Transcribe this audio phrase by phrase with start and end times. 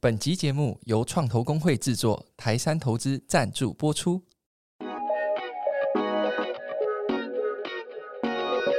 [0.00, 4.22] 本集节目由创投公会制作，台山投资赞助播出。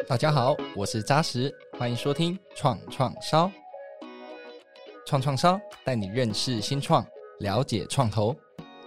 [0.08, 3.52] 大家好，我是扎实，欢迎收听创创烧。
[5.06, 7.06] 创创烧带你认识新创，
[7.40, 8.34] 了解创投，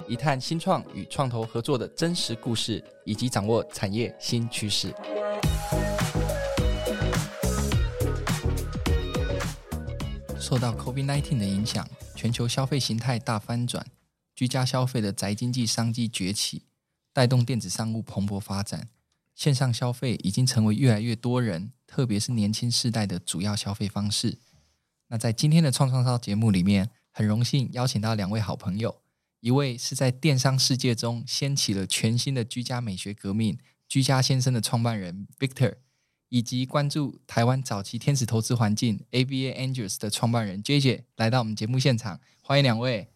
[0.08, 4.90] 一探新创与创投合作的真实故事，以及掌握产业新趋势。
[10.40, 11.86] 受到 COVID-19 的影响，
[12.22, 13.84] 全球消费形态大翻转，
[14.32, 16.62] 居家消费的宅经济商机崛起，
[17.12, 18.88] 带动电子商务蓬勃发展。
[19.34, 24.38] 线上消费已经成为越来越多人，特别是年轻世代的主要消费方式。
[25.08, 29.02] 那在今天的创创烧节目里面，很荣幸邀请到两位好朋友，
[29.40, 33.58] 一位是在电商世界中掀起了全新的居家美学革命，
[33.88, 35.74] 居家先生的创办人 Victor。
[36.32, 43.06] 以及关注台湾早期天使投资环境 ABA Angels 的创办人 JJ 来到我们节目现场，欢迎两位。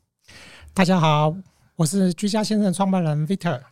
[0.75, 1.35] 大家好，
[1.77, 3.63] 我是居家先生创办人 Victor。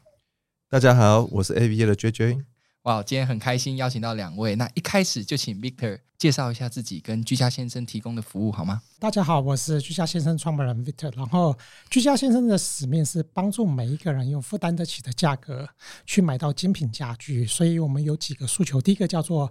[0.71, 2.54] 大家好，我是 ABA 的 JJ。
[2.85, 4.55] 哇，今天很开心邀请到两位。
[4.57, 8.83] 那一开始就请 Victor 介绍一下自己跟居家先生提供的服务好吗？
[8.99, 11.11] 大家好，我是居家先生创办人 Victor。
[11.17, 11.57] 然后，
[11.89, 15.67] 居家先生的使命是帮助每一个人用负担得起的价格
[16.05, 17.47] 去买到精品家具。
[17.47, 19.51] 所以我们有几个诉求，第一个叫做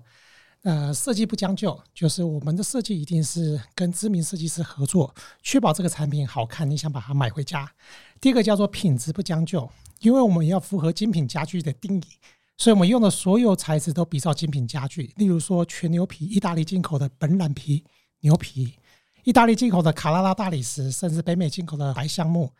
[0.61, 5.11] 呃设计不将就，就是我们的设计一定是跟知名设计师合作，
[5.41, 7.67] 确保这个产品好看，你想把它买回家。
[8.21, 9.67] 第二个叫做品质不将就，
[10.01, 12.03] 因为我们要符合精品家具的定义。
[12.57, 17.83] 所以我们用的所有材质都比照精品家具，例如说全牛皮、意大利进口的本染皮
[18.19, 18.73] 牛皮、
[19.23, 22.51] 意大利进口的卡拉拉大理石，甚至北美进口的白橡木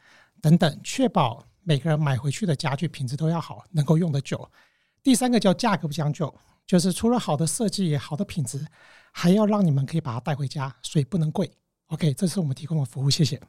[0.42, 4.50] 等等，确保每个人买回去的家具品质都要好，能够用得久。
[5.02, 6.34] 第三个叫价格不将就，
[6.66, 8.66] 就是除了好的设计、好的品质，
[9.12, 11.52] 还要让你们可以把它带回家，所以不能贵。
[11.88, 13.40] OK，这是我们提供的服务，谢谢。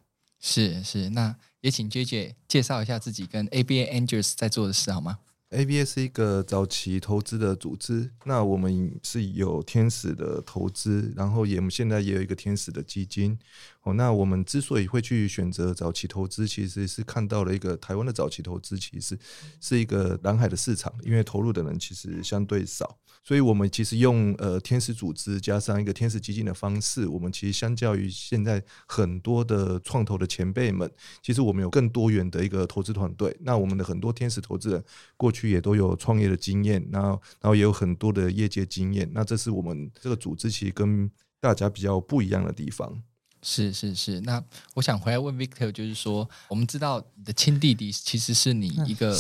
[0.41, 5.19] 是是，那也请 JJ 介绍一下自己跟 ABA Angels 在做的事好吗
[5.55, 13.39] ABS 是一个早期投资的组织，那我们是有天使的投资，然后也我们现在也有一个天使的基金。
[13.83, 19.17] 哦，那我们之所以会去选择早期投资，其实是看到了一个台湾的早期投资，其实
[19.61, 30.89] 是一个蓝海的市场，因为投入的人其实相对少，所以我们其实用呃天使组织加上一个天使基金的方式，我们其实相较于现在很多的创投的前辈们，
[31.23, 33.35] 其实我们有更多元的一个投资团队。
[33.41, 34.85] 那我们的很多天使投资人
[35.17, 37.09] 过去也都有创业的经验，然后
[37.41, 39.11] 然后也有很多的业界经验。
[39.15, 43.03] 那这是我们这个组织其实跟大家比较不一样的地方。
[43.41, 44.43] 是是是，那
[44.75, 49.15] 我想回来问 Victor，就是说，我们知道你的亲弟弟其实是你一个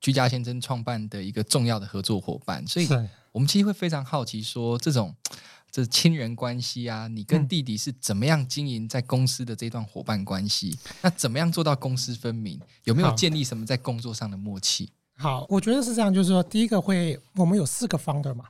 [0.00, 2.88] 居家先生创办的一个重要的合作伙伴，所以
[3.32, 5.14] 我们其实会非常好奇，说这种
[5.70, 10.78] 这亲人关系啊，你跟弟弟是怎么样经营在公司的这段伙伴关系？
[11.02, 12.58] 那怎么样做到公私分明？
[12.84, 14.90] 有没有建立什么在工作上的默契？
[15.16, 18.46] 好，我觉得是这样，就是说，第一个会，我们有四个 founder 嘛，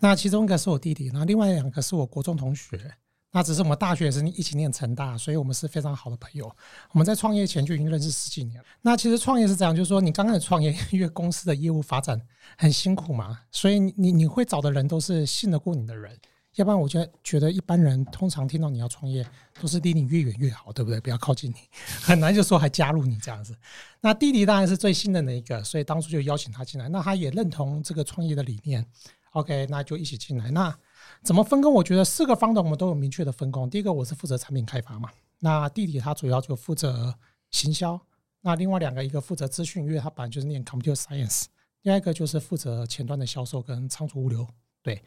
[0.00, 2.94] 那其中一个是我弟弟，然后另外两个是我国中同学。
[3.32, 6.44] 那只是我们大学也是一起念成大，所以我们是非常好的朋友。
[6.92, 8.64] 我们在创业前就已经认识十几年了。
[8.82, 12.20] 那其实创业是这样，就是说你刚开始创业， 因为公司的业务发展
[12.56, 16.16] 很辛苦嘛，所以你你会找的人都是信得过你的人。
[16.56, 19.26] 要不然，我就觉得一般人通常听到你要创业，
[19.58, 21.00] 都是离你越远越好，对不对？
[21.00, 21.56] 不要靠近你，
[22.02, 23.56] 很难就说还加入你这样子。
[24.02, 26.90] 那弟弟当然是最信任的一个，所以当初就邀请他进来。
[26.90, 28.86] 那他也认同这个创业的理念
[29.30, 30.50] ，OK，那就一起进来。
[30.50, 30.76] 那
[31.22, 31.72] 怎么分工？
[31.72, 33.70] 我觉得四个方的我们都有明确的分工。
[33.70, 37.14] 第一个，我是负责产品开发嘛，那弟弟他主要就负责
[37.50, 38.00] 行销。
[38.40, 41.44] 那另外两个，一个负责资讯，因为他本来就是念 computer science；
[41.82, 44.44] 另外一个就是负责前端的销售跟仓储物流。
[44.82, 45.00] 对，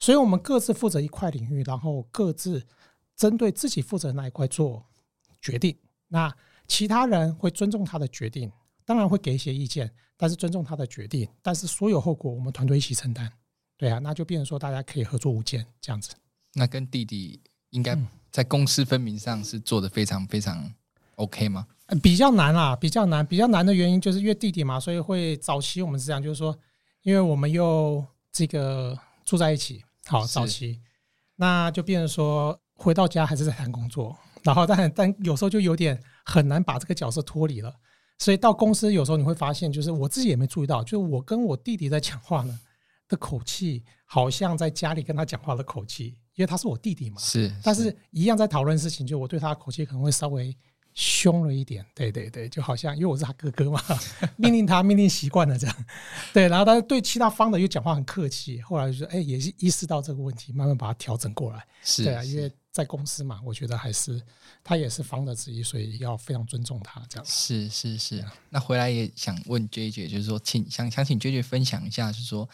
[0.00, 2.66] 所以我们各自负责一块领域，然后各自
[3.14, 4.84] 针对自己负责那一块做
[5.40, 5.76] 决定。
[6.08, 6.34] 那
[6.66, 8.50] 其他人会尊重他的决定，
[8.84, 11.28] 当然会给一些意见，但是尊重他的决定。
[11.40, 13.32] 但是所有后果，我们团队一起承担。
[13.80, 16.10] 对啊，那就变成说大家可以合作无间这样子。
[16.52, 17.96] 那跟弟弟应该
[18.30, 20.70] 在公私分明上是做的非常非常
[21.14, 21.66] OK 吗？
[22.02, 23.24] 比较难啊，比较难。
[23.24, 26.54] 比较难的原因就是因为弟弟嘛，所以会早期我们是这样，就是说，
[27.00, 28.94] 因为我们又这个
[29.24, 30.78] 住在一起，好早期，
[31.36, 37.74] 那就变成说回到家还是在谈工作，然后但但有时候就有点很难把这个角色脱离了。
[38.18, 42.60] 所以到公司有时候你会发现，就是我自己也没注意到，就是我跟我弟弟在讲话呢。
[43.10, 47.20] 的口气好像在家里跟他讲话的口气，因为他是我弟弟嘛。
[47.20, 50.56] 是，但是一样在讨论事情，就我对他的口气可能会稍微
[50.94, 51.84] 凶了一点。
[51.94, 53.82] 对对对，就好像因为我是他哥哥嘛，
[54.38, 55.76] 命令他命令习惯了这样。
[56.32, 58.62] 对，然后但是对其他方的又讲话很客气。
[58.62, 61.66] 后来就说，哎，也是意识到这个问题，慢慢把它调整过来。
[61.82, 64.20] 是，对啊，因为在公司嘛，我觉得还是
[64.62, 67.26] 他也是 founder 之一，所以要非常尊重他这样。
[67.26, 72.48] 是是是，那回来也想问 JJ，就是说，请想想请 JJ 分享一下，就是说，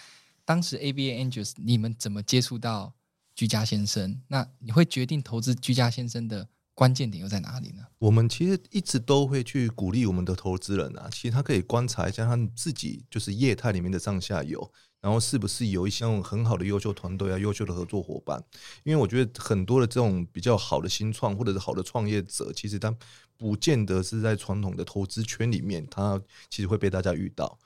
[0.46, 2.94] 当时 ABA Angels 你们怎么接触到
[3.34, 4.22] 居家先生？
[4.28, 7.84] 那你会决定投资居家先生的关键点又在哪里呢？
[7.98, 14.72] 我们其实一直都会去鼓励我们的投资人啊，其实他可以观察一下他自己就是业态里面的上下游。
[15.02, 18.42] 然后是不是有一些很好的优秀团队啊，优秀的合作伙伴？
[18.82, 22.92] 因为我觉得很多的这种比较好的新创或者是好的创业者，其实他
[23.37, 26.20] 不见得是在传统的投资圈里面，他
[26.50, 27.56] 其实会被大家遇到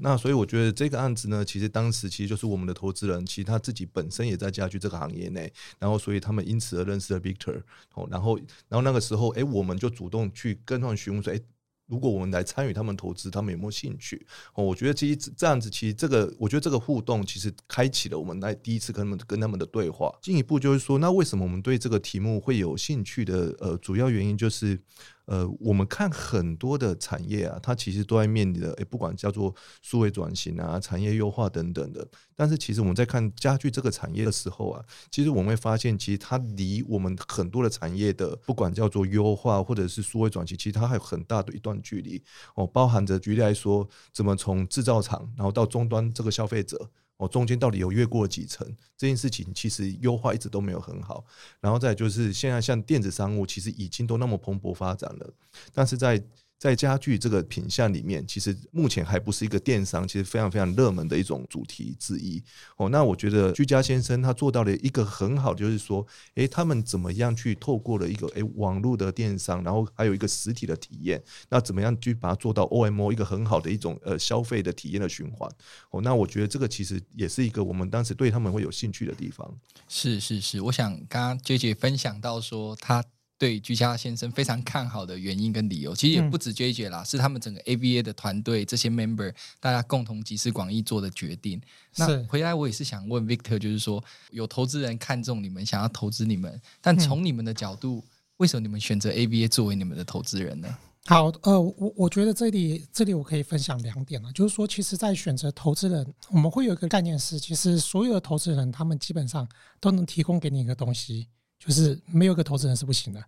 [0.00, 7.60] 那所以我觉得这个案子呢，其实当时其实就是我们的投资人，其实他自己本身也在家具这个行业内，然后所以他们因此而认识了 Victor
[7.94, 8.08] 哦。
[8.10, 8.38] 然后
[8.68, 11.40] 然后那个时候，哎，我们就主动去跟他们询问说，哎。
[11.88, 14.26] 如果我们来参与他们投资，他们有没有兴趣？
[14.54, 20.12] 哦，我觉得其实这样子，其实这个，我觉得这个互动其实开启了我们来第一次跟他们跟他们的对话。
[20.20, 23.54] 进一步就是说，那为什么我们对这个题目会有兴趣的？
[23.60, 24.82] 呃，主要原因就是。
[25.26, 32.06] 呃，我们看很多的产业啊，它其实都在面临的，诶，不管叫做数位转型啊、产业优化等等的。
[32.34, 42.22] 但是，其实我们在看家具这个产业的时候啊，其实我们会发现，其实它离我们很多的产业的，不管叫做优化或者是数位转型，其实它还有很大的一段距离
[42.54, 42.66] 哦。
[42.66, 46.90] 包含着举例来说，怎么从制造厂，然后到终端这个消费者。
[47.18, 48.66] 哦，中间到底有越过几层？
[48.96, 51.24] 这件事情其实优化一直都没有很好。
[51.60, 55.34] 然后再就是现在像电子商务，其实已经都那么蓬勃发展了，
[55.72, 56.22] 但是在
[56.58, 62.42] 在家具这个品项里面，其实目前还不是一个电商，其实非常非常热门的一种主题之一。
[62.76, 66.06] 哦，那我觉得居家先生他做到了一个很好，就是说，
[66.36, 75.50] 诶，他们怎么样去透过了一个诶网络的电商，然后还有一个实体的体验，那怎么样去把它做到 OMO 一个很好的一种呃消费的体验的循环？
[75.90, 79.54] 哦，那我觉得这个其实也是一个我们当时对他们会有兴趣的地方。
[79.88, 83.04] 是是是，我想刚刚 JJ 分享到说他。
[83.38, 91.60] 对居家先生非常看好的原因跟理由，其实也不止 JJ 啦，嗯、是他们整个 ABA 的团队这些 member 大家共同集思广益做的决定。
[91.96, 100.76] 那回来我也是想问 Victor，就是说有投资人看中你们，想要投资你们，但从你们的角度，嗯、为什么你们选择 ABA 作为你们的投资人呢？
[101.08, 109.48] 好，呃，我我觉得这里这里我可以分享两点了，就是说，其实，在选择投资人，我们会有一个概念是，其实所有的投资人，他们基本上
[109.78, 111.28] 都能提供给你一个东西。
[111.66, 113.20] 就是没有一个投资人是不行的，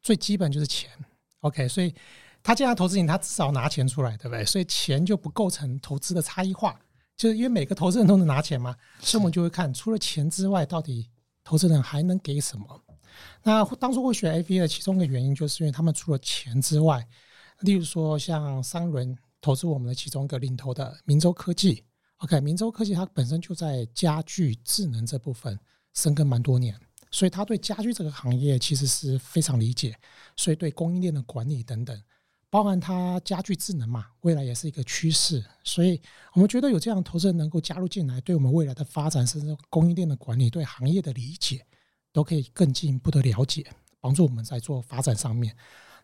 [0.00, 0.90] 最基本就是钱
[1.40, 1.94] ，OK，所以
[2.42, 4.42] 他既然投资你，他至少拿钱出来，对不对？
[4.44, 6.80] 所以钱就不构成投资的差异化，
[7.14, 11.10] 就是因为每个投资人都能拿钱嘛，所以我们就会看除了钱之外，到底
[11.42, 12.82] 投资人还能给什么？
[13.42, 17.06] 那当初会选 ABA 的其中一个原因，就是因为他们除了钱之外，
[17.60, 21.84] 例如说像三轮投资我们的其中一个领头的明州科技
[22.16, 25.58] ，OK，明州科技它本身就在家具智能这部分
[25.92, 26.74] 深耕蛮多年。
[27.14, 29.96] 所以他对家具这个行业其实是非常理解，
[30.34, 31.96] 所以对供应链的管理等等，
[32.50, 35.44] 包含他家具智能嘛，未来也是一个趋势。
[35.62, 36.02] 所以
[36.32, 41.64] 我们觉得有这样投资人能够加入进来，对我们未来的发展，甚至供应链的管理，对行业的理解，
[42.12, 43.64] 都可以更进一步的了解，
[44.00, 45.56] 帮助我们在做发展上面。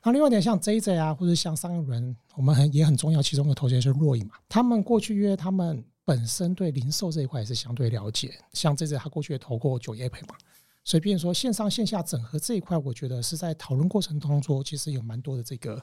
[0.04, 10.36] 那另外一点，像 JJ 啊，或者像上一轮，我们很也很重要，其中的投资人是若影嘛，他们过去因为他们本身对零售这一块也是相对了解，像 JJ 他过去也投过九业配嘛。
[10.90, 15.80] 所以，比如说线上线下整合这一块，我觉得是在讨论过程当中，其实有蛮多的这个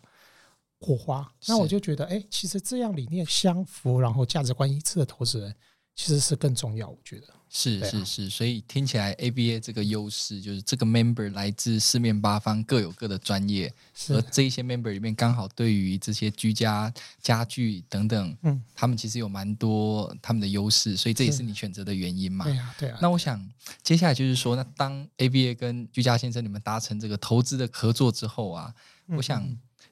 [0.82, 1.26] 火花。
[1.48, 5.56] 那我就觉得，哎，其实这样理念相符，然后价值观一致的投资人，
[5.98, 6.88] 其实是更重要。
[6.88, 8.30] 我觉得是是是。
[8.30, 13.74] 所以听起来，ABA 这个优势就是这个 member 来自四面八方，各有各的专业，
[14.10, 22.46] 而这一些 member 里面刚好对于这些居家家具等等，嗯，他们其实有蛮多他们的优势，所以这也是你选择的原因嘛。
[22.46, 23.00] 对啊，对啊。
[23.02, 23.46] 那我想。
[23.84, 28.74] 接下来就是说，那当 ABA 跟居家先生你们达成这个投资的合作之后啊，
[29.08, 29.46] 我想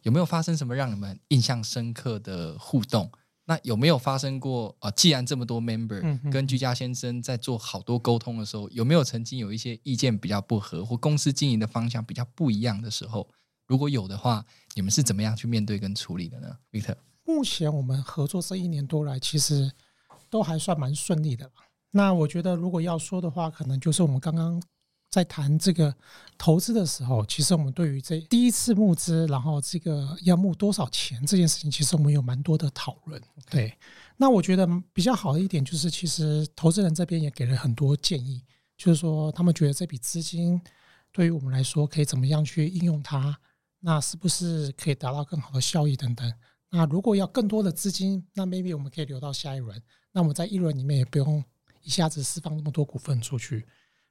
[0.04, 3.12] 有没有发生什么让你们印象深刻的互动？
[3.48, 4.90] 那有没有发生过啊？
[4.92, 13.28] 既然这么多 member 跟居家先生在做好多沟通的时候，有没有曾经有一些意见比较不合，或公司经营的方向比较不一样的时候？
[13.68, 19.72] 如果有的话，你们是怎么样去面对跟处理的呢？Victor，目前我们合作这一年多来，其实
[20.30, 21.52] 都还算蛮顺利的。
[21.92, 24.62] 那我觉得，如果要说的话，可能就是我们刚刚
[25.16, 25.96] 在谈这个
[26.38, 33.22] 投资的时候，其实我们对于这第一次募资，然后这个要募多少钱这件事情，其实我们有蛮多的讨论。
[33.50, 33.74] 对，
[34.18, 38.44] 那我觉得比较好的一点就是，其实投资人这边也给了很多建议，
[38.76, 40.62] 就是说他们觉得这笔资金
[41.14, 43.40] 对于我们来说可以怎么样去应用它，
[43.80, 46.30] 那是不是可以达到更好的效益等等。
[46.72, 49.82] 那如果要更多的资金，那 maybe 我们可以留到下一轮，
[50.12, 51.42] 那我们在一轮里面也不用。
[51.82, 53.64] 一下子释放那么多股份出去，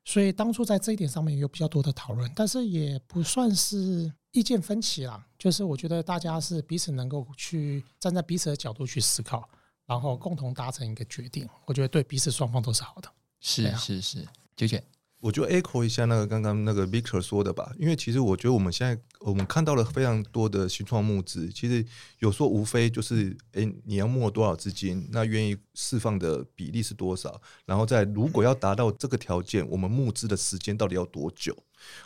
[0.04, 5.26] 所以当初在这一点上面有比较多的讨论，但是也不算是意见分歧啦。
[5.38, 9.48] 就是我觉得大家是彼此能够去站在彼此的角度去思考，
[9.86, 11.48] 然后共同达成一个决定。
[11.64, 13.10] 我觉得对彼此双方都是好的。
[13.40, 14.82] 是是是，九姐。
[15.20, 21.84] 我就 echo 一下那个刚刚那个 Victor 说的吧，因为其实我觉得我们现在我们看到了非常多的新创募资，其实
[22.18, 31.56] 有说无非就是，诶，你要募多少资金，那愿意释放的比例是多少，然后在如果要达到这个条件，我们募资的时间到底要多久？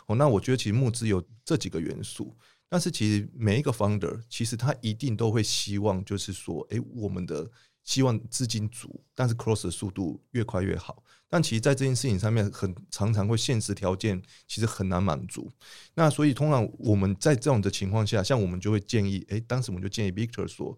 [0.07, 2.33] 哦，那我觉得其实募资有这几个元素，
[2.69, 7.51] 但是其实每一个 founder 其实他一定都会希望就是说，诶，我们的。
[7.83, 11.03] 希望资金足，但是 cross 的速度越快越好。
[11.31, 15.51] 但其实，在这件事情上面，很常常会现实条件其实很难满足。
[15.93, 20.75] 那所以，通常我们在这种的情况下，像我们就会建议，诶，当时我们就建议 Victor 说，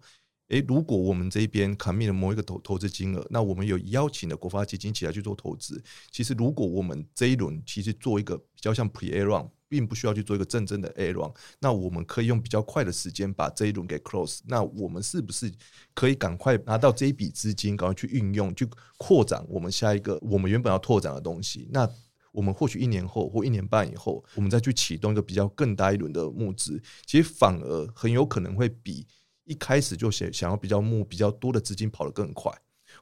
[0.52, 5.84] 诶，如果我们这边 commit 了某一个投投资金额，那我们有邀请的国发基金起来去做投资。
[6.12, 9.50] 其实，如果我们这一轮其实做一个比较像 pre-A round。
[9.72, 14.42] 并不需要去做一个真正的 A round，那我们可以用比较快的时间把这一轮给 close。
[14.46, 15.50] 那我们是不是
[15.94, 18.68] 可以赶快拿到这一笔资金，赶快去运用，去
[18.98, 21.70] 扩展我们下一个我们原本要拓展的东西？
[21.72, 21.90] 那
[22.34, 29.08] 我们或许一年后或一年半以后，我们再去启动一个比较更大一轮的募资，其实反而很有可能会比
[29.46, 32.52] 一开始就想想要比较募比较多的资金跑得更快。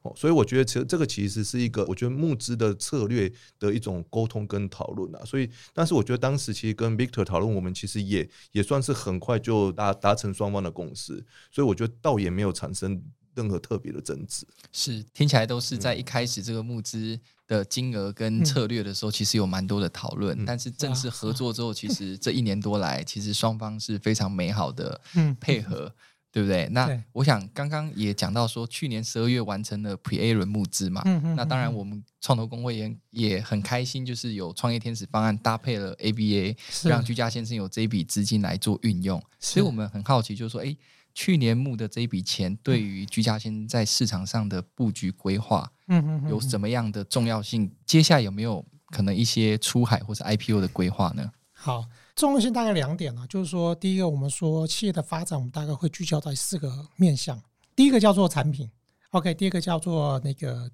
[0.04, 3.30] 哦，所以我觉得其实这个其实是一个，我觉得募资的策略
[3.60, 5.26] 的一种沟通跟讨论啊。
[5.26, 11.26] 所以，但是我觉得当时其实跟 Victor 讨论，我们其实也也算是很快就达达成双方的共识。
[11.52, 13.02] 所以我觉得倒也没有产生
[13.34, 14.48] 任何特别的争执。
[14.72, 20.46] 是，听起来都是在一开始这个募资的金额跟策略的时候，其实有蛮多的讨论。
[20.46, 25.02] 但是正式合作之后，其实这一年多来，其实双方是非常美好的
[25.42, 25.94] 配合。
[26.32, 26.68] 对不对？
[26.72, 31.02] 那我想刚刚也讲到说，去年十二月完成了 Pre-A 轮募资嘛。
[31.06, 31.36] 嗯嗯。
[31.36, 39.22] 那当然，我们创投公会也也很开心，就是有创业天使方案搭配了 ABA，让居家先生有这一笔资金来做运用。
[39.40, 40.76] 所以我们很好奇，就是说，哎，
[41.16, 47.72] 去年募的这一笔钱，对于居家先生在市场上的布局规划，嗯嗯，有什么样的重要性？
[47.86, 51.32] 接下来有没有可能一些出海或者 IPO 的规划呢？
[51.54, 51.86] 好。
[52.20, 57.42] 重要性大概两点啊，就是说，第一个，我们说企业的发展，我们大概会聚焦在四个面向。
[57.78, 58.70] 第一个叫做产品
[59.12, 60.70] ，OK；第二个叫做那个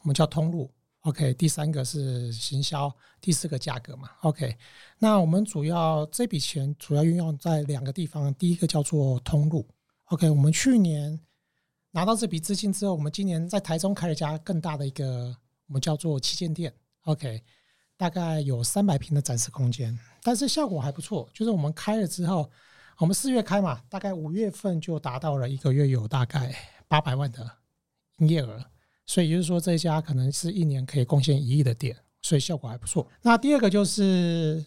[0.00, 0.68] 我们叫通路
[1.02, 4.56] ，OK；第三个是行销，第四个价格嘛，OK。
[4.98, 9.64] 那我们主要这笔钱主要运用在两个地方，第一个叫做通路
[10.06, 10.28] ，OK。
[10.28, 11.16] 我们去年
[11.92, 15.36] 拿到这笔资金之后，我们今年在台中开了家更大的一个
[15.68, 16.74] 我们叫做旗舰店
[17.04, 17.40] ，OK。
[17.98, 21.28] 大概有三百平的展示空间，但是效果还不错。
[21.34, 22.48] 就是我们开了之后，
[22.96, 26.54] 我们四月开嘛，大概五月份就达到了一个月有大概
[26.86, 27.50] 八百万的
[28.18, 28.64] 营业额，
[29.04, 33.06] 所以就是说这家可能是一年可以贡献一亿的店，所以效果还不错。
[33.20, 34.64] 那第二个就是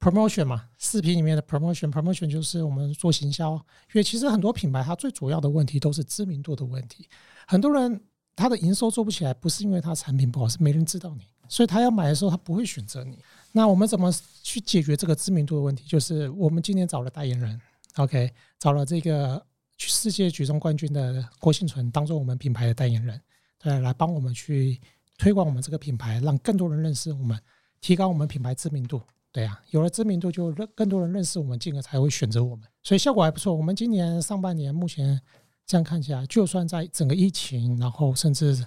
[0.00, 7.08] promotion 嘛，视频里面的 promotion，promotion 就是我们做行销，因为其实很多品牌它最主要的问题都是知名度的问题，
[7.46, 8.00] 很多人
[8.34, 11.24] 他的营收做不起来，不是因为他产品不好，是没人知道你。
[11.50, 13.18] 所以他要买的时候，他不会选择你。
[13.50, 15.84] 那我们怎么去解决这个知名度的问题？
[15.88, 17.60] 就是我们今年找了代言人
[17.96, 19.44] ，OK，找了这个
[19.76, 23.20] 世界举重冠军的郭婞淳当做我们品牌的代言人，
[23.58, 24.80] 对，来帮我们去
[25.18, 27.36] 推广我们这个品牌，让更多人认识我们，
[27.80, 29.02] 提高我们品牌知名度。
[29.32, 32.64] 对呀，有了知名度，就更多人认识我们，进而才会选择我们。
[32.84, 33.52] 所以效果还不错。
[33.52, 35.20] 我们今年上半年目前
[35.66, 38.64] 这样看起来，就算在整个疫情，然后甚至。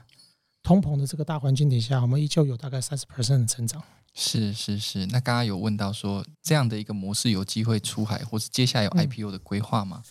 [0.64, 3.84] 通膨的这个大环境底下，我们依旧有大概三十 percent 的成长。
[4.14, 10.02] 是是是，那刚刚有问到说，这样的一个模式有机会出海，或是接下来有 IPO 的规划吗？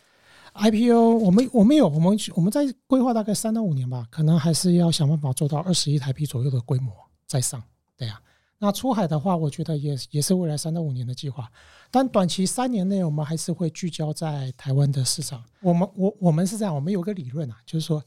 [0.55, 6.93] 嗯，IPO 我们我们有，我们我们在规划大概三到五年吧，可能还是要想办法做到二十亿台币左右的规模
[7.27, 7.63] 再上。
[7.97, 8.21] 对呀，
[8.59, 11.51] 那出海的话，我觉得也也是未来三到五年的计划。
[11.91, 15.43] 但短期三年内，我们还是会聚焦在台湾的市场。
[15.61, 18.03] 我们我我们是这样，我们有个理论啊，就是说。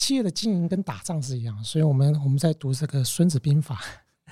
[0.00, 3.76] 企业的经营跟打仗是一样，所以我们我们在读这个《孙子兵法》，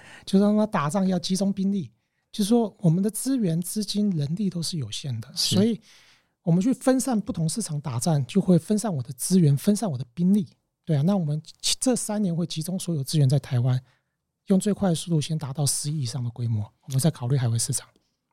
[0.26, 1.92] 就是让他打仗要集中兵力，
[2.32, 5.80] 就是说我们的资源、资金、人力都是有限的，所以
[6.42, 10.48] 我们去分散不同市场打仗，就会分散我的资源，分散我的兵力。
[10.84, 11.40] 对啊，那我们
[11.78, 13.78] 这三年会集中所有资源在台湾，
[14.46, 17.86] 用最快的速度先达到十亿以上的规模，我们再考虑海外市场。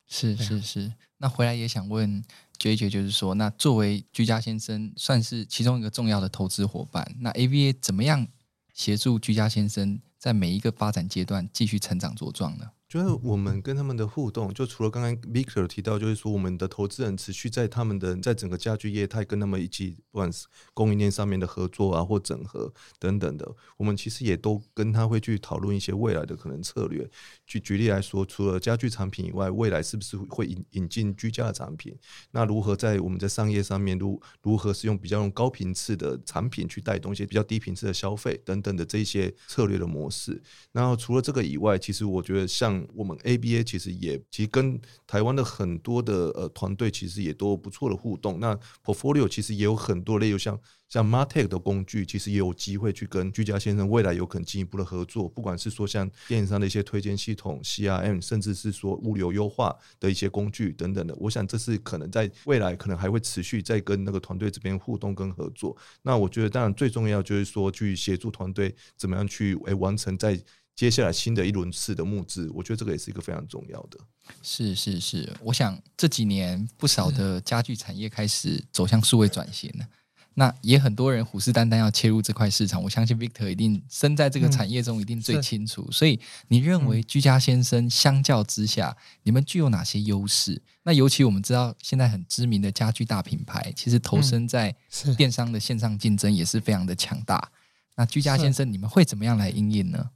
[0.08, 2.24] 是是是，那回来也想问
[2.58, 8.28] 解决就是说，那作为居家先生算是其中一个重要的投资伙伴，那 ABA 怎么样
[8.74, 12.72] 协助居家先生在每一个发展阶段继续成长茁壮呢？
[12.88, 27.10] 就是我们跟他们的互动，就除了刚刚 Victor 提到，就是说我们的投资人持续在他们的在整个家具业态跟他们一起，不管是供应链上面的合作啊，或整合等等的，我们其实也都跟他会去讨论一些未来的可能策略。
[27.48, 31.94] 举举例来说，除了家具产品以外，未来是不是会引引进居家的产品？
[32.32, 40.42] 那如何在我们在商业上面，如如何是用比较用高频次的产品去带动一些比较低频次的消费等等的这些策略的模式？
[40.72, 48.40] 然后除了这个以外，其实我觉得像我们 ABA 其实也其实跟台湾的很多的呃团队其实也都不错的互动。
[48.40, 55.28] 那 Portfolio 其实也有很多类，有像像 Martech 的工具，其实也有机会去跟居家先生未来有可能进一步的合作。
[55.28, 65.76] 不管是说像电商的一些推荐系统、CRM，甚至是说物流优化的一些工具等等的，我想这是可能在未来可能还会持续在跟那个团队这边互动跟合作。
[66.02, 70.40] 那我觉得当然最重要就是说去协助团队怎么样去诶完成在。
[70.76, 73.98] 接下来新的一轮次的募资，我觉得这个也是一个非常重要的。
[74.42, 79.88] 是是是，我想这几年不少的家具产业开始走向数位转型了，
[80.34, 82.84] 那也很多人虎视眈眈要切入这块市场。
[82.84, 85.90] 我相信 Victor 一定身在这个产业中，一定最清楚。
[85.92, 90.62] 所以你认为居家先生相较之下，你们具有哪些优势？
[90.84, 94.76] 那尤其我们知道，现在很知名的家具大品牌，其实投身在
[95.16, 97.50] 电商的线上竞争也是非常的强大。
[97.96, 100.10] 那居家先生，你们会怎么样来应应呢？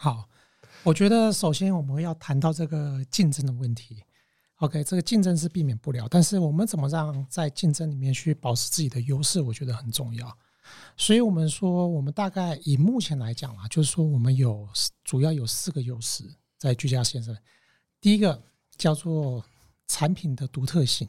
[0.00, 0.28] 好，
[0.84, 4.04] 我觉得首先我们要谈到这个竞争的问题。
[4.58, 10.38] OK，这个竞争是避免不了，但是我们怎么让在竞争里面去保持自己的优势，我觉得很重要。
[10.96, 14.68] 所以我们说，我们大概以目前来讲啊，就是说我们有
[15.02, 16.22] 主要有四个优势
[16.56, 17.36] 在居家先生。
[18.00, 18.40] 第一个
[18.76, 19.44] 叫做
[19.88, 21.08] 产品的独特性，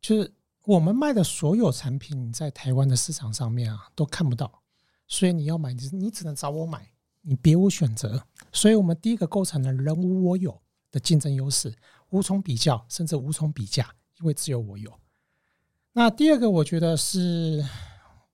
[0.00, 0.32] 就是
[0.64, 4.62] 我们卖的所有产品在台湾的市场上面啊都看不到，
[5.06, 6.93] 所以你要买，你只能找我买。
[7.26, 11.74] 你别无选择，所以我们第一个构成了人无我有的竞争优势，
[12.10, 15.00] 无从比较，甚至无从比价，因为只有我有。
[15.94, 17.64] 那第二个，我觉得是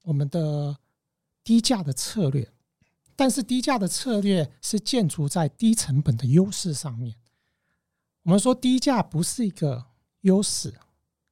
[0.02, 0.76] 我们的
[1.44, 2.50] 低价的策略，
[3.14, 7.14] 但是低价的策略是建筑在低成本的优势上面。
[8.22, 9.86] 我们说低价不是一个
[10.22, 10.74] 优势，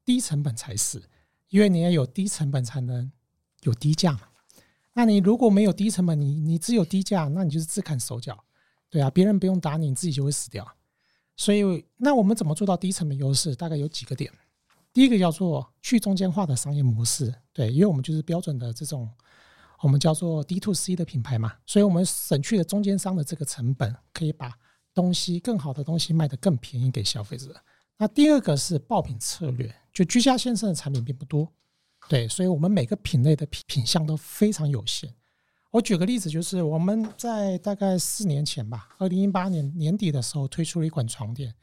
[0.05, 1.03] 低成本才是，
[1.49, 3.11] 因为你要有低成本才能
[3.63, 4.28] 有低价嘛。
[4.99, 8.37] 那你如果没有低成本，你你只有低价，那你就是自砍手脚，
[8.91, 10.67] 对啊，别人不用打你，你自己就会死掉。
[11.37, 13.55] 所以，那我们怎么做到低成本优势？
[13.55, 14.29] 大概有几个点。
[14.93, 19.09] 第一个叫做去中间化的商业模式，对，因为我们就是标准的这种，
[19.83, 24.53] 我们叫做 D to C 的品牌嘛，所以我们省去了中间商的这个成本，可以把
[24.93, 27.55] 东西更好的东西卖得更便宜给消费者。
[27.99, 31.53] 那第二个是爆品策略，就居家先生的产品并不多。
[32.09, 35.13] 对，所以我们每个品类的品品相都非常有限。
[35.71, 41.55] 我举个例子，就是我们在大概四年前吧，二零一八年年底的时候推出了一款床垫，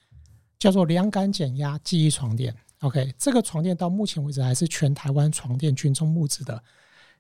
[0.60, 2.56] 叫做凉感减压记忆床垫。
[2.82, 6.64] OK，这个床垫到目前为止还是全台湾床垫群众募资的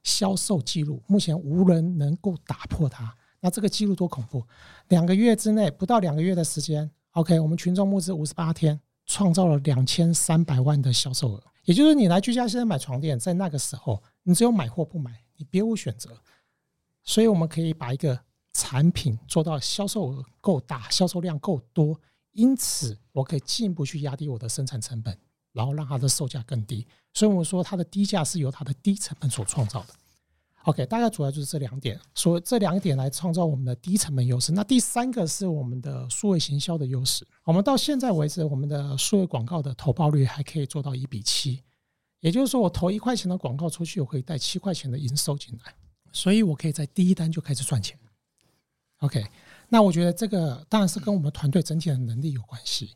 [0.04, 3.12] 销售记录，目前无人能够打破它。
[3.40, 4.44] 那这个记录多恐怖！
[4.90, 11.44] 两个月之内，不到两个月的时间，OK，我们群众募资五十八天，创造了两千三百万的销售额。
[11.66, 16.18] 也就是你来居家现在买床垫，在那个时候，你只有买或不买，你别无选择。
[17.04, 18.20] 所以我们可以把一个
[18.54, 22.00] 产品做到销售额够大，销售量够多，
[22.32, 25.18] 因此我可以进一步去压低我的生产成本，
[25.54, 26.88] 然后让它的售价更低。
[27.14, 29.94] 所以我们说它的低价是由它的低成本所创造的。
[30.66, 34.52] OK，大概主要就是这两点，所以这两点来创造我们的低成本优势。
[34.52, 37.24] 那第三个是我们的数位行销的优势。
[37.44, 41.62] 我们到现在为止，我们的数位广告的投报率还可以做到一比七，
[42.20, 45.76] 也就是说，我投一块钱的广告出去，我可以带七块钱的营收进来，
[46.12, 47.96] 所以我可以在第一单就开始赚钱。
[49.02, 49.24] OK，
[49.70, 52.96] 那我觉得这个当然是跟我们团队整体的能力有关系。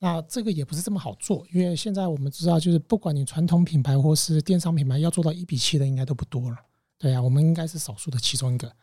[0.00, 6.56] 那这个也不是这么好做，因为现在我们知道，就是不管你传统品牌或是电商品牌，要做到一比七的，应该都不多了。
[6.98, 8.74] 对啊，我们应该是少数的其中一个。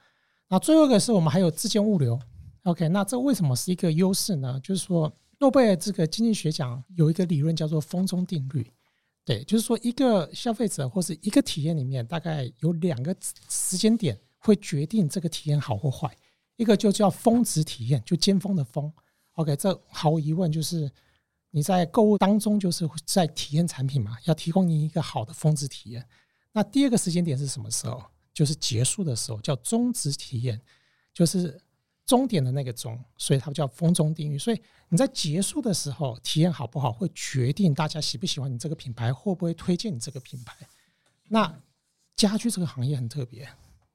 [0.49, 2.19] 那最后一个是我们还有自建物流。
[2.63, 4.59] OK，那这为什么是一个优势呢？
[4.61, 8.71] 就是说，诺贝尔这个经济学奖有一个理论叫做峰终定律。
[9.23, 13.15] 对，就是说一个消费者或是一个体验里面，大概有两个
[13.49, 16.15] 时间点会决定这个体验好或坏。
[16.57, 18.91] 一个就叫峰值体验，就尖峰的峰。
[19.33, 20.91] OK，这毫无疑问就是
[21.49, 26.05] 你在购物当中就是在体验产品嘛，要提供你一个好的峰值体验。
[26.51, 28.03] 那第二个时间点是什么时候？
[28.33, 30.59] 就是结束的时候，叫终止体验，
[31.13, 31.61] 就是
[32.05, 34.37] 终点的那个终，所以它叫峰终定律。
[34.37, 40.55] 所以你在结束的时候体验好不好，会决定大家喜不喜欢你这个品牌，会不会推荐你这个品牌。
[41.27, 41.53] 那
[42.15, 43.49] 家居这个行业很特别，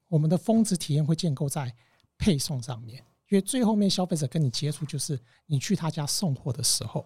[0.07, 1.73] 我们的峰值体验会建构在
[2.17, 7.03] 配送上面，因为最后面消费者跟你接触就是你去他家送货的时候。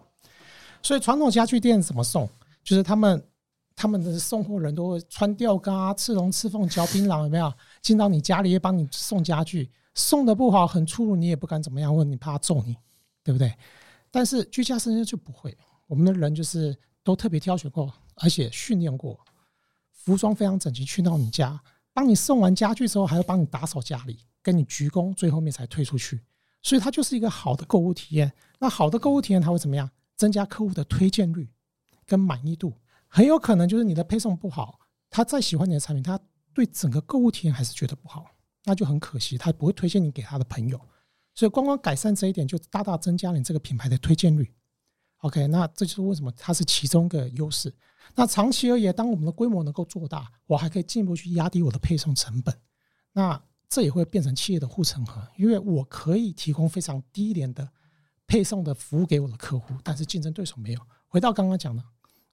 [0.82, 2.28] 所以传统家具店怎么送？
[2.62, 3.26] 就是他们
[3.74, 7.52] 他们的送货人都会穿吊嘎啊、刺龙刺凤、嚼槟榔，有没有？
[7.80, 12.76] 进到你家里也帮你送家具，送的不好很粗鲁，你也不敢怎么样问，你怕他揍你，
[13.22, 13.54] 对不对？
[14.10, 15.56] 但是居家生鲜就不会，
[15.86, 19.18] 我们的人就是都特别挑选过，而且训练过，
[19.90, 21.60] 服装非常整齐，去到你家
[21.92, 26.20] 帮你送完家具之后，还要帮你打扫家里，跟你鞠躬，最后面才退出去。
[26.62, 28.32] 所以它就是一个好的购物体验。
[28.58, 29.90] 那好的购物体验，它会怎么样？
[30.14, 31.50] 增加客户的推荐率
[32.06, 32.72] 跟满意度。
[33.14, 36.18] 很有可能就是你的配送不好，他再喜欢你的产品，他
[36.54, 38.24] 对整个购物体验还是觉得不好，
[38.64, 40.80] 那就很可惜，他不会推荐你给他的朋友。
[41.34, 44.50] 所以，光光改善这一点，就大大增加了你这个品牌的推荐率。
[45.18, 47.74] OK，那这就是为什么它是其中一个优势。
[48.14, 52.58] 那长期而言，当我们的规模能够做大，我还可以进一步去压低我的配送成本。
[53.12, 57.68] 那这也会变成企业的护城河，因为我可以提供非常低廉的
[58.26, 60.80] 配送的服务给我的客户，但是竞争对手没有。
[61.06, 61.84] 回到刚刚讲的，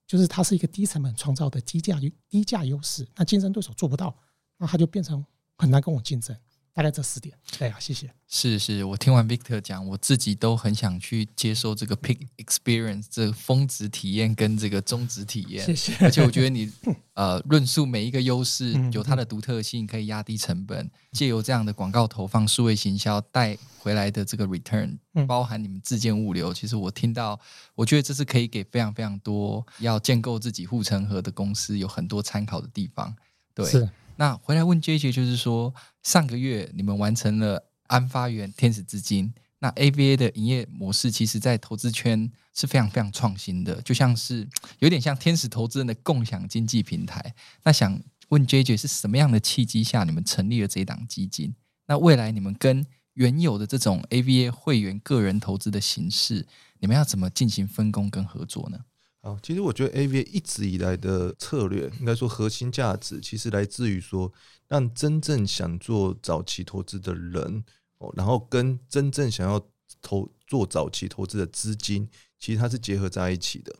[0.10, 4.18] 就是它是一个低成本创造的低价低价优势，那竞争对手做不到，
[4.58, 5.24] 那它就变成
[5.56, 6.36] 很难跟我竞争。
[6.80, 8.10] 大概这四点，对啊，谢谢。
[8.26, 15.66] 是是，我听完 Victor 讲，我自己都很想去接受这个 Peak Experience 这个峰值体验跟这个中值体验。
[15.66, 15.94] 谢谢。
[16.00, 16.72] 而且我觉得你
[17.16, 27.38] 呃论述每一个优势有它的独特性，可以压低成本，借由这样的广告投放、数位行销带回来的这个 return，包含你们自建物流，其实我听到，
[27.76, 33.14] 我觉得这是可以给非常非常多要建构自己护城河的公司有很多参考的地方。
[33.54, 33.66] 对。
[33.66, 33.90] 是。
[34.20, 44.46] 那回来问 JJ，就是说上个月你们完成了安发源天使资金，那 AVA 的营业模式其实，在投资圈是非常非常创新的，就像是
[44.80, 47.34] 有点像天使投资人的共享经济平台。
[47.64, 51.56] 那想问 JJ，是什么样的契机下你们成立了这一档基金？
[51.88, 56.46] 那未来你们跟原有的这种 AVA 会员个人投资的形式，
[56.80, 58.80] 你们要怎么进行分工跟合作呢？
[59.22, 64.32] 好，其实我觉得 A V 一直以来的策略，应该说核心价值，其实来自于说，
[64.68, 67.64] 让真正想做早期投资的人
[67.98, 69.62] 哦，然后跟真正想要
[70.02, 73.76] 投做早期投资的资金，其实它是结合在一起的。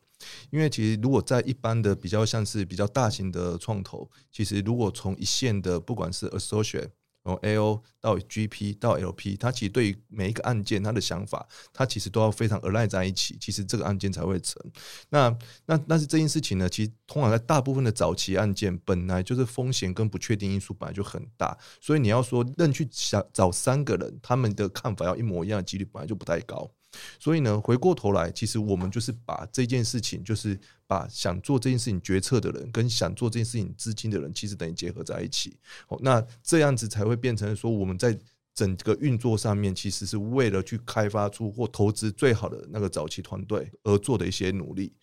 [0.50, 6.90] 因为其实如果在一般的比较像是比较大型的创投，其实如果从一线的不管是 associate。
[7.30, 14.62] 从 A O 到 G P 到 L P，他其实对于每一个案件，他的想法，他其实都要非常 align 在一起，其实这个案件才会成。
[15.10, 26.70] 那那但是这件事情呢，其实通常在大部分的早期案件，本来就是风险跟不确定因素本来就很大，所以你要说任去想找三个人，他们的看法要一模一样的几率本来就不太高。
[27.20, 35.58] 所以呢，回过头来，其实我们就是把这件事情，就是把想做这件事情决策的人，跟想做这件事情资金的人，其实等于结合在一起。
[35.88, 38.18] 哦，那这样子才会变成说，我们在
[38.56, 44.94] 整个运作上面，其实是为了去开发出或投资最好的那个早期团队而做的一些努力。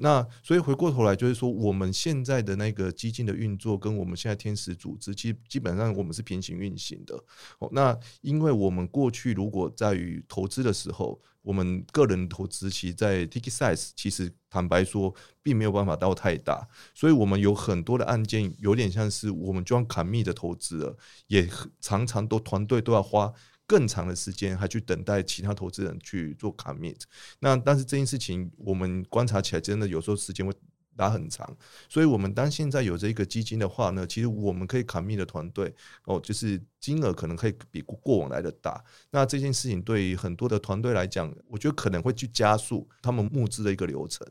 [0.00, 7.14] 那所以回过头来就是说，我们现在的那个基金的运作跟我们现在天使组织，基基本上我们是平行运行的。
[7.58, 20.96] 哦，那因为我们过去如果在于投资的时候，我们个人投资其实在 ticket size 其实坦白说并没有办法到太大，所以我们有很多的案件有点像是我们就要 commit 的投资了，
[21.28, 21.48] 也
[21.80, 23.32] 常常都团队都要花。
[23.70, 27.00] 更长的时间还去等待其他投资人去做 commit，
[27.38, 30.52] 那但是这件事情我们观察起来真的有时候时间会
[30.96, 31.56] 拉很长，
[31.88, 35.72] 所以我们当现在有这个基金的话呢，其实我们可以 commit 的团队
[36.04, 38.84] 哦，就是金额可能可以比过往来的大。
[39.12, 44.26] 那这件事情对于很多的团队来讲，我觉得可能会去加速他们募资的一个流程。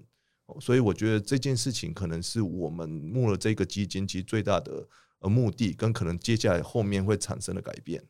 [0.59, 4.85] 所以我觉得这件事情可能是我们募了这个基金其实最大的
[5.19, 8.03] 呃目的，跟可能接下来后面会产生的改变。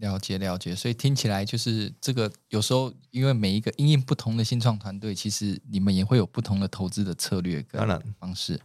[0.00, 8.58] 了解了解，所以听起来就是这个有时候，因为每一个因应不同的新创团队，其实你们也会有不同的投资的策略跟方式。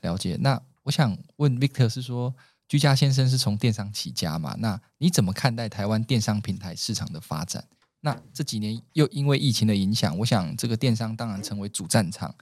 [0.00, 0.36] 了解。
[0.40, 2.34] 那我想问 Victor 是说，
[2.66, 4.56] 居家先生是从电商起家嘛？
[4.58, 7.62] 那你怎么看待台湾电商平台市场的发展？
[8.00, 12.34] 那这几年又因为疫情的影响，我想这个电商当然成为主战场。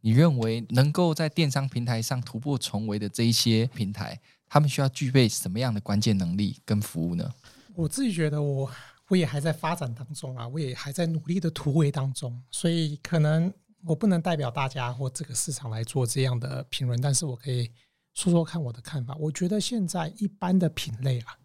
[0.00, 7.28] 你认为能够在电商平台上突破重围的这一些平台，他们需要具备什么样的关键能力跟服务呢？
[7.74, 8.70] 我自己觉得我
[9.08, 13.52] 我也还在发展当中啊，我也还在努力的突围当中，所以可能
[13.84, 17.70] 我不能代表大家或这个市场来做这样的评论，但是我可以
[18.14, 19.14] 说说看我的看法。
[19.16, 21.36] 我觉得现在一般的品类啊，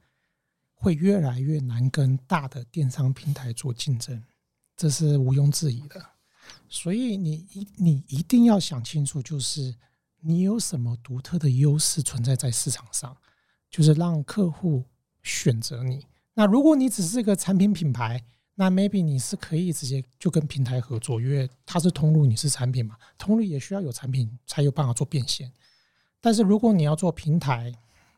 [0.74, 4.24] 会越来越难跟大的电商平台做竞争，
[4.76, 6.04] 这是毋庸置疑的。
[6.70, 9.76] 所以你一你一定要想清楚，就是
[10.22, 13.16] 你有什么独特的优势存在在市场上，
[13.70, 14.86] 就是让客户
[15.24, 16.06] 选择你。
[16.38, 18.24] 那如果你只是一个产品品牌，
[18.54, 25.52] 那 maybe 你是可以直接就跟平台合作，因为它是通路，你是产品嘛，通路也需要有产品才有办法做变现。
[26.22, 27.74] 但是如果你要做平台，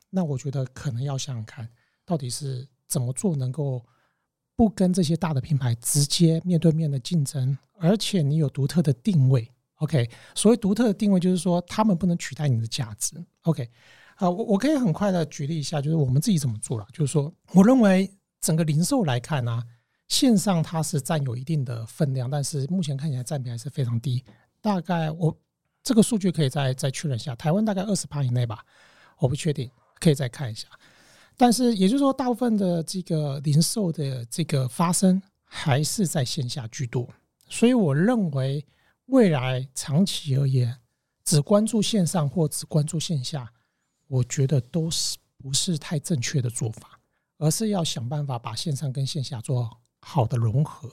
[0.10, 1.70] 那我觉得可能要想想看，
[2.06, 3.82] 到底是怎么做能够
[4.54, 9.50] 不跟这些大的品牌直接面对面的竞争，而且你有独特的定位。
[9.76, 13.16] OK，所谓独特的定位就是说他们不能取代你的价值。
[13.44, 13.70] OK，
[14.20, 19.64] 啊，我我可以很快的举例一下，就是我们自己怎么做了，就是说我认为整个零售来看呢、
[20.08, 24.24] 线上它是占有一定的分量，但是目前看起来占比还是非常低，
[24.62, 25.38] 大概我。
[25.82, 28.64] 这个数据可以再再确认一下，台湾大概二十趴以内吧，
[29.18, 30.68] 我不确定，可以再看一下。
[31.38, 37.10] 但是也就是说，大部分的这个零售的这个发生还是在线下居多，
[37.48, 38.64] 所以我认为
[39.06, 40.78] 未来长期而言，
[41.24, 43.50] 只关注线上或只关注线下，
[44.10, 47.00] 我觉得都是不是太正确的做法，
[47.38, 50.92] 而是要想办法把线上跟线下做好的融合。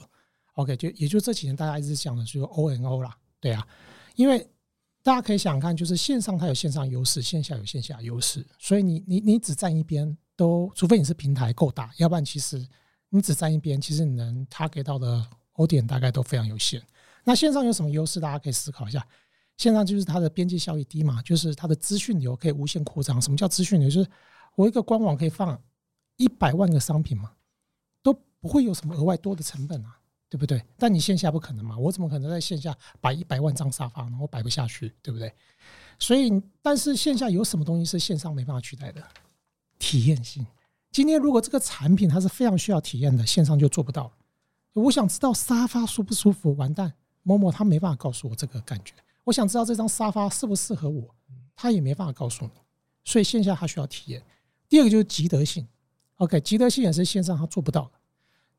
[0.53, 3.67] OK，就也就这几年大家一直讲的就是 O N O 啦，对啊，
[4.15, 4.49] 因为。
[5.03, 12.67] 大家可以想看，就是线上它有线上优势，线下有线下优势，所以你你你只站一边都，除非你是平台够大，要不然其实
[13.07, 16.81] 你只站一边，其实你能 target 到的 O 点大概都非常有限。
[17.23, 18.19] 那线上有什么优势？
[18.19, 19.07] 大家可以思考一下。
[19.57, 23.21] 线上就是它的边际效益低嘛，就是它的资讯流可以无限扩张。
[23.21, 23.89] 什么叫资讯流？
[23.89, 24.09] 就是
[24.55, 25.61] 我一个官网可以放
[26.15, 27.33] 一百万个商品嘛，
[28.01, 29.99] 都不会有什么额外多的成本啊。
[30.29, 30.61] 对不对？
[30.77, 31.77] 但你线下不可能嘛？
[31.77, 34.17] 我怎么可能在线下摆一百万张沙发呢？
[34.19, 35.33] 我摆不下去，对不对？
[35.97, 36.29] 所以，
[36.61, 39.01] 但是线下有什么东西是线上没办法取代的？
[39.79, 40.45] 体验性。
[40.91, 44.11] 今天如果这个产品它是非常需要体验的，线上就做不到。
[44.73, 46.93] 我想知道沙发舒不舒服，完蛋，
[47.23, 48.93] 某某他没办法告诉我这个感觉。
[49.27, 51.13] 我想知道这张沙发适不适合我，
[51.53, 52.51] 他也没办法告诉你。
[53.03, 54.23] 所以线下他需要体验。
[54.69, 55.67] 第二个就是即得性。
[56.15, 57.91] OK，即得性也是线上他做不到的。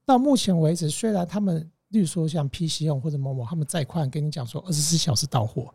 [0.04, 5.74] 到目前为止，虽然他们，例如说像 P C 用或者某某，他们再快跟你讲说二十四小时到货，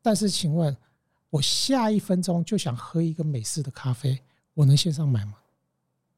[0.00, 0.76] 但是请问，
[1.30, 4.22] 我下一分钟就想喝一个美式的咖啡，
[4.54, 5.34] 我能线上买吗？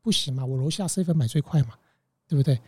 [0.03, 1.71] 不行嘛，我楼下 seven 买最快嘛，
[2.29, 2.61] 对不对？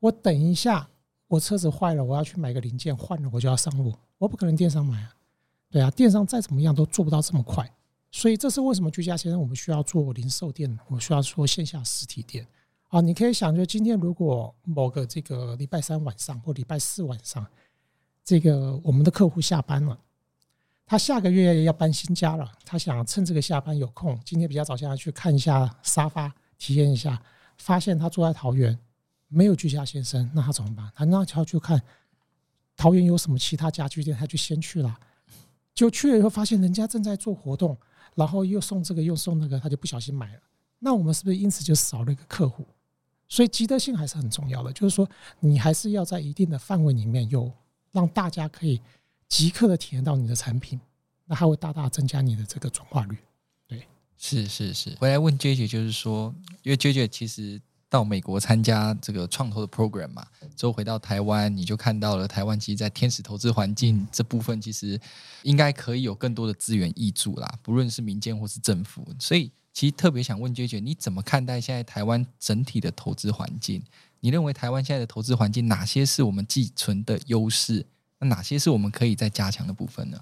[0.00, 0.88] 我等一下，
[1.28, 5.12] 我车子坏了，我要去买个零件换了，我就要上路，我不可能电商买啊，
[5.70, 7.68] 对啊，电商再怎么样都做不到这么快，
[8.10, 12.46] 所以这是为什么居家先生我们需要做零售店，我需要做线下实体店。
[12.88, 17.44] 啊，你可以想，就今天如果某个这个礼拜三晚上或礼拜四晚上，
[18.22, 19.98] 这个我们的客户下班了，
[20.86, 27.20] 他下个月要搬新家了，他想趁这个下班有空，今天比较早下来去看一下沙发，体验一下，
[27.58, 28.78] 发现他住在桃园
[29.28, 30.90] 没有居家先生，那他怎么办？
[30.94, 31.80] 他那就看
[32.76, 34.98] 桃园有什么其他家具店，他就先去了，
[35.74, 37.76] 就去了以后发现人家正在做活动，
[38.14, 40.40] 然后又送这个又送那个，他就不小心买了，
[40.78, 42.66] 那我们是不是因此就少了一个客户？
[43.28, 44.72] 所以，积德性还是很重要的。
[44.72, 45.08] 就是说，
[45.40, 47.52] 你还是要在一定的范围里面，有
[47.90, 48.80] 让大家可以
[49.26, 50.78] 即刻的体验到你的产品，
[51.24, 53.18] 那它会大大增加你的这个转化率。
[53.66, 53.84] 对，
[54.16, 54.94] 是是是。
[55.00, 57.60] 回来问 JJ，就是说，因为 JJ 其实
[57.96, 65.00] 到美国参加这个创投的 program 嘛，之后回到台湾，你就看到了台湾其实，在天使投资环境这部分，其实
[65.42, 69.06] 应该可以有更多的资源挹注啦，不论是民间或是政府。
[69.18, 69.50] 所以。
[69.76, 73.82] 其实特别想问 JJ，你怎么看待现在台湾整体的投资环境？
[74.20, 77.84] 你认为台湾现在的投资环境哪些是我们寄存的优势？
[78.18, 80.18] 那哪些是我们可以再加强的部分呢？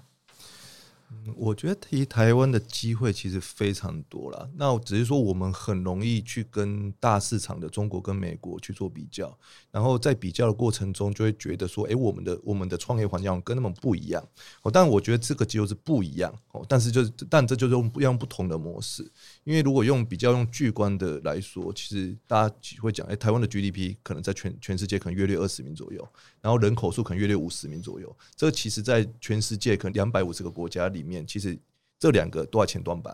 [1.35, 9.35] 我觉得提台湾的机会其实非常多了，那只是说我们很容易去跟大市场的中国跟美国去做比较，
[9.71, 14.23] 然后在比较的过程中就会觉得说，哎，我们的我们的创业环境跟他们不一样。
[14.61, 19.03] 哦，但我觉得这个就是不一样哦，但是就是但这就是用用不同的模式，
[19.43, 26.07] 因为如果用比较用巨观的来说，其实大家会讲，哎，台湾的 GDP 可能在全全世界可能约略二十名左右，
[26.41, 31.55] 然后人口数可能约略五十名左右，这其实在全世界可能两百五十个国家里面，其实
[31.99, 33.13] 这两个都在前端班。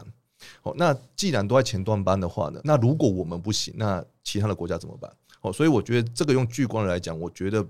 [0.63, 5.11] 哦，那既然都在前端班的话呢，那如果我们不行，那其他的国家怎么办？
[5.41, 7.63] 哦，所以我觉得这个用聚光来讲，我觉得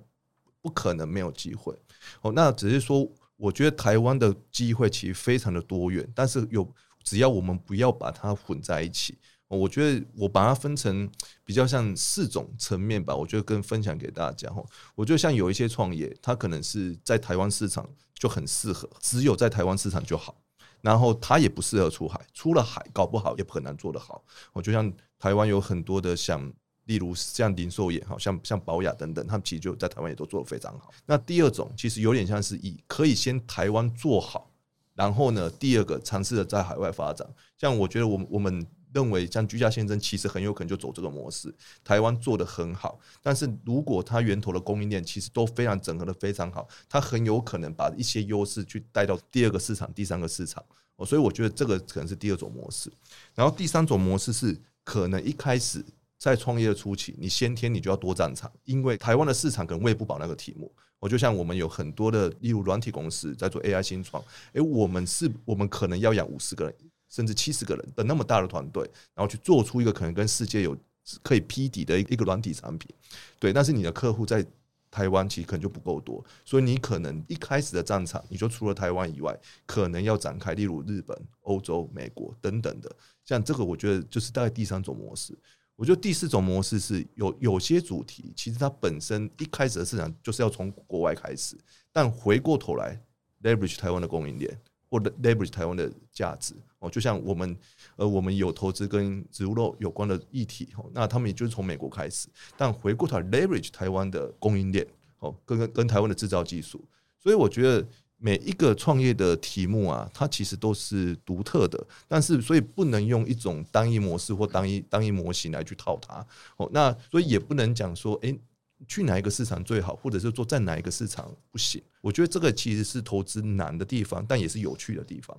[0.61, 1.73] 不可能没有机会。
[2.21, 6.65] 哦，那只是说，我觉得台湾的机会其实非常的多元，但是有
[7.03, 9.17] 只要我们不要把它混在一起。
[9.57, 11.09] 我觉得我把它分成
[11.43, 14.63] 比较像四种层面吧，我觉得跟分享给大家哈。
[14.95, 20.41] 我觉得像有一些创业，它可能是在台湾市场就很适合，只有在台湾市场就好，
[20.79, 24.23] 然后它也不适合出海，出了海搞不好也很难做得好。
[24.53, 26.49] 我就像台湾有很多的像，
[26.85, 30.93] 例如像零售业，好像像宝雅等等，他们其实就在台湾也都做得非常好。
[31.05, 34.49] 那第二种其实有点像是以可以先台湾做好，
[34.93, 37.27] 然后呢，第二个尝试着在海外发展。
[37.57, 38.65] 像我觉得我们我们。
[38.93, 41.53] 认为像居家先生其实很有可能就走这个模式。
[41.83, 50.63] 台湾做得很好，但是如果它源头的供应链其实都非常整合的非常好，它很有可能把一些优势去带到第二个市场、第三个市场。
[51.05, 52.91] 所以我觉得这个可能是第二种模式。
[53.33, 55.83] 然后第三种模式是可能一开始
[56.17, 60.71] 在创业初期，你先天你就要多战场，因为台湾的市场可能喂不饱那个题目。
[60.99, 64.23] 我就像我们有很多的，例如软体公司在做 AI 新创，
[64.53, 66.75] 诶，我们是，我们可能要养五十个人。
[67.11, 68.81] 甚至七十个人的那么大的团队，
[69.13, 70.75] 然后去做出一个可能跟世界有
[71.21, 72.89] 可以匹敌的一个软体产品，
[73.37, 73.51] 对。
[73.51, 74.43] 但是你的客户在
[74.89, 82.89] 台湾其实可能就不够多，所以你可能一开始的战场，你就除了台湾以外，可能要展开，例如日本、欧洲、美国等等的。
[83.25, 85.37] 像这个，我觉得就是大概第三种模式。
[85.77, 91.57] 我觉得第四种模式是有有些主题，其实它本身一开始的市场就是要从国外开始，
[91.91, 93.01] 但回过头来
[93.41, 94.61] leverage 台湾的供应链。
[94.91, 97.57] 或者 leverage 台湾的价值哦，就像我们
[97.95, 102.27] 呃，我们有投资跟植物肉有关的议题哦，那他们也就是从美国开始，
[102.57, 104.85] 但回过头来 leverage 台湾的供应链
[105.19, 106.83] 哦，跟跟台湾的制造技术，
[107.17, 116.25] 所以我觉得每一个创业的题目啊，它其实都是独特的，但是所以不能用一种单一模式或单一单一模型来去套它
[116.57, 118.37] 哦，那所以也不能讲说诶。
[118.87, 121.81] 去哪一个市场最好，或者是做在哪一个市场不行？
[122.01, 125.37] 我觉得这个其实是投资难的地方，但也是有趣的地方。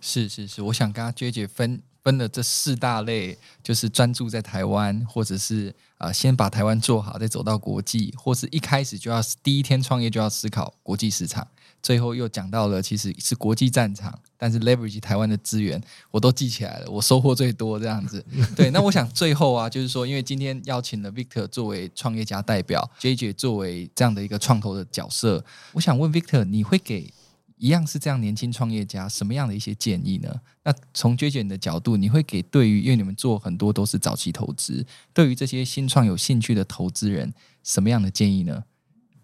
[0.00, 11.46] 是是是，我想跟他 JJ 分分了这四大类，就是专注在台湾，或者是啊、先把台湾做好，再走到国际，或是一开始就要第一天创业就要思考国际市场。
[11.82, 18.24] 最后又讲到了，其实是国际战场，但是 leverage 台湾的资源，我都记起来了，我收获最多这样子。
[18.56, 27.12] 对，那我想最后啊，就是说，因为今天邀请了 Victor 作为创业家代表，JJ 作为这样的一个创投的角色，我想问 Victor，你会给
[27.56, 30.40] 一样是这样年轻创业家什么样的一些建议呢？
[30.64, 38.64] 那从 JJ 的角度，你会给对于因为你们做很多都是早期投资，对于这些新创有兴趣的投资人，什么样的建议呢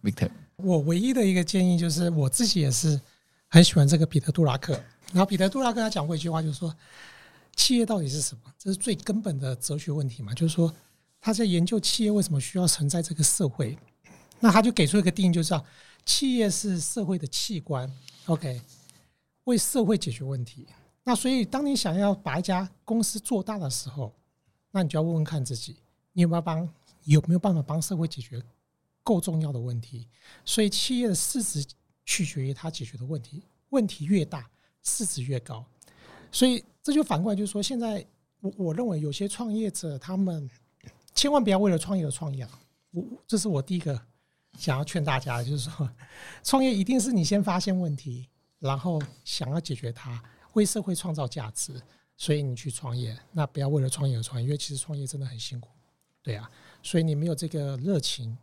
[0.03, 0.31] ？Victor？
[0.57, 3.01] 我唯一的一个建议就是，我自己也是
[3.49, 4.73] 很喜欢这个彼得·杜拉克。
[5.13, 6.75] 然后彼得·杜拉克他讲过一句话，就是说，
[7.57, 8.43] 企业到底是什么？
[8.59, 10.33] 这是最根本的哲学问题嘛。
[10.35, 10.73] 就是说，
[11.21, 13.79] 他在研究企业为什么需要存在这个社会。
[14.41, 15.59] 那他就给出一个定义，就是
[16.05, 17.91] 企业是社会的器官
[18.27, 18.61] ，OK，
[19.45, 20.67] 为社会解决问题。
[21.03, 24.13] 那所以，当你想要把一家公司做大的时候，
[24.71, 25.77] 那你就要问问看自己，
[26.13, 26.69] 你有没有帮
[27.05, 28.43] 有没有办法帮社会解决？
[29.05, 30.09] 够重要的问题，
[30.45, 31.65] 所以企业的市值
[32.05, 34.51] 取决于它解决的问题，问题越大，
[34.83, 35.65] 市值越高。
[36.33, 38.05] 所以这就反过来就是说，现在
[38.41, 40.51] 我我认为有些创业者他们
[41.15, 42.61] 千万不要为了创业而创业啊！
[42.93, 44.01] 我这是我第一个
[44.59, 45.89] 想要劝大家，就是说，
[46.43, 48.27] 创业一定是你先发现问题，
[48.59, 50.21] 然后想要解决它，
[50.55, 51.81] 为社会创造价值，
[52.17, 53.17] 所以你去创业。
[53.33, 55.69] 那不要为了创业而创业，因为其实创业真的很辛苦，
[56.23, 56.51] 对啊。
[56.83, 58.37] 所以你没有这个热情。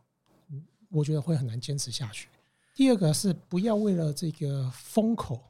[0.92, 2.28] 我觉得会很难坚持下去。
[2.76, 5.42] 第二个是不要为了这个风口，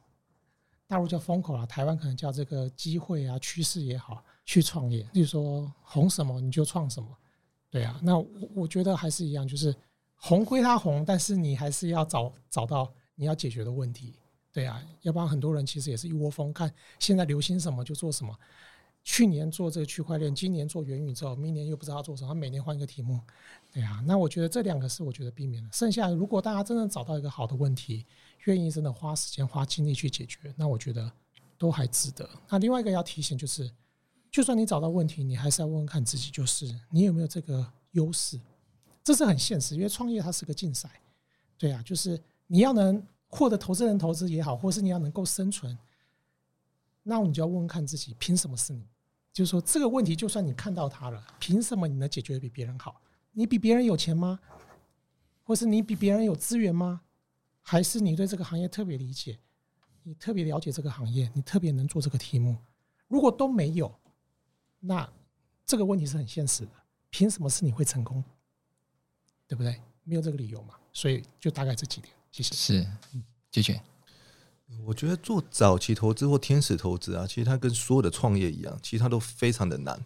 [0.88, 5.08] 大陆叫风口啊，台湾可能叫这个机会啊、趋势也好，去创业。
[5.14, 7.10] 例如说红什么你就创什么，
[7.70, 8.00] 对啊。
[8.02, 9.74] 那我我觉得还是一样，就是
[10.16, 14.16] 红归它红，但是你还是要找找到你要解决的问题，
[14.52, 14.84] 对啊。
[15.02, 18.38] 要不然很多人其实也是一窝蜂，看现在流行什么就做什么。
[19.04, 23.20] 去年做这个区块链，今年做元宇宙，明年又不知道做什么，他每年换一个题目，
[23.72, 24.04] 对啊。
[24.06, 25.70] 那我觉得这两个是我觉得避免了。
[25.74, 28.06] 剩下如果大家真的找到一个好的问题，
[28.46, 31.12] 愿意真的花时间花精力去解决，那我觉得
[31.58, 32.30] 都还值得。
[32.48, 33.72] 那另外一个要提醒就是，
[34.30, 38.40] 就算你找到问题，你还是要问问看自己，就是你有没有这个优势。
[39.04, 40.88] 这是很现实，因为创业它是个竞赛，
[41.58, 45.76] 对啊，就是你要能获得投资人投资也好，或是你要能够生存。
[47.02, 48.86] 那你就要问问看自己，凭什么是你？
[49.34, 53.02] 就是说这个问题，就算你看到它了，凭什么你能解决的比别人好？
[53.32, 54.40] 你比别人有钱吗？
[55.44, 57.02] 或是你比别人有资源吗？
[57.62, 59.40] 还是你对这个行业特别理解？
[60.04, 62.58] 你特别了解这个行业，你特别能做这个题目？
[63.08, 63.94] 如果都没有，
[64.80, 65.08] 那
[65.66, 66.72] 这个问题是很现实的。
[67.10, 68.24] 凭什么是你会成功？
[69.48, 69.80] 对不对？
[70.04, 70.76] 没有这个理由嘛。
[70.92, 72.14] 所以就大概这几点。
[72.32, 72.56] 谢谢。
[72.56, 73.82] 是，嗯，谢谢。
[74.84, 79.98] 我觉得做早期投资或天使投资啊，其实它跟所有的创业一样，其实它都非常的难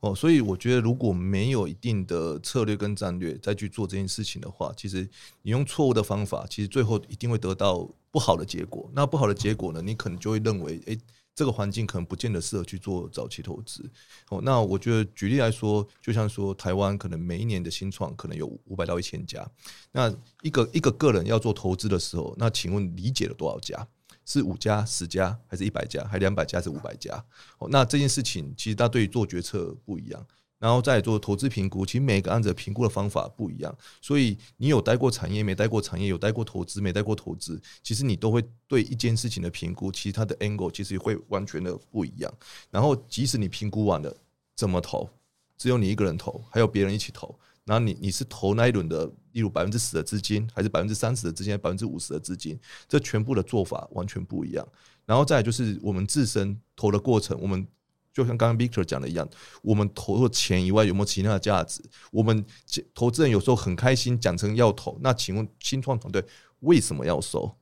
[0.00, 0.14] 哦。
[0.14, 5.08] 所以我觉得如果没有一定的策略跟战略再去做这件事情的话，其实
[5.42, 8.88] 你用错误的方法，其实最后一定会得到不好的结果。
[8.94, 10.98] 那不好的结果呢，你可能就会认为，诶，
[11.34, 13.90] 这个环境可能不见得适合去做早期投资。
[14.28, 19.44] 哦，那我觉得举例来说，就像说台湾可能每一年的新创可能有五百到一千家，
[19.90, 23.86] 那一个一个个人要做投资的时候，那请问理解了多少家？
[24.30, 27.12] 是五家、十家，还是一百家，还是两百家，还是五百家？
[27.58, 30.24] 哦，那这件事情其实它对于做决策不一样。
[30.60, 42.30] 然后再做投资评估，其实每个案子评估的方法不一样，所以你有待过产业没待过产业，有待过投资没待过投资，其实你都会对一件事情的评估，其实它的 angle 其实会完全的不一样。
[42.70, 44.14] 然后即使你评估完了
[44.54, 45.08] 怎么投，
[45.56, 47.34] 只有你一个人投，还有别人一起投，
[47.64, 52.58] 然后你你是投那一轮的，例如百分之十的资金，还是百分之三十的资金，百分之五十的资金，
[52.88, 54.66] 这全部的做法完全不一样。
[55.06, 57.66] 然后再就是我们自身投的过程，我们。
[58.12, 59.26] 就像刚刚 Victor 讲的一样，
[59.62, 61.80] 我们投入钱以外有没有其他的价值？
[62.10, 62.44] 我们
[62.92, 66.22] 投资人有时候很开心讲成要投，那请问新创团队
[66.58, 67.56] 为什么要收？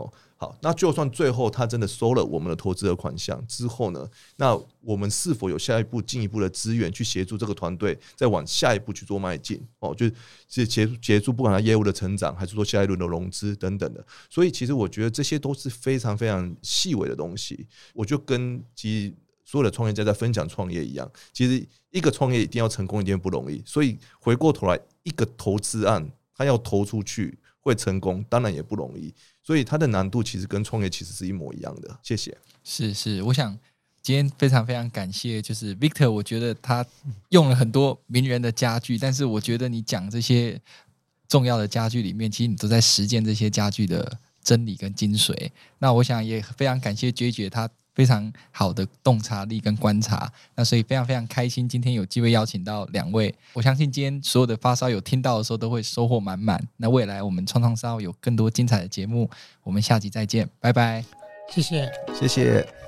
[0.00, 4.08] 哦，好，那就算最后他真的收了我们的投资的款项之后呢？
[4.36, 9.62] 那我们是否有下一步进一步的资源去协助这个团队再往下一步去做迈进？
[9.80, 14.04] 哦，就是协助协助不管他业务的成长，还是说下一轮的融资等等的。
[14.28, 17.66] 所以其实我觉得这些都是非常非常细微的东西。
[17.94, 19.14] 我就跟其。
[19.42, 23.60] 所有的创业家在分享创业一样，其实一个创业一定要成功，一定不容易。
[23.66, 29.14] 所以回过头来，一个投资案，他要投出去会成功，当然也不容易。
[29.42, 31.98] 所以它的难度其实跟创业其实是一模一样的。
[32.02, 32.36] 谢谢。
[32.64, 33.58] 是是，我想
[34.02, 36.84] 今天非常非常感谢，就是 Victor，我觉得他
[37.30, 40.60] 用了很多名人的家具，但是我觉得你讲这些
[41.28, 45.50] 重要的家具里面，其实你都在实践这些家具的真理跟精髓。
[45.78, 47.68] 那我想也非常感谢 JJ 他。
[48.00, 56.58] 非常好的洞察力跟观察，那所以非常非常开心，今天有机会邀请到两位，我相信今天所有的发烧友听到的时候都会收获满满。
[56.78, 59.28] 那未来我们创创烧有更多精彩的节目，
[59.62, 61.04] 我们下集再见，拜拜，
[61.50, 62.79] 谢谢，谢谢。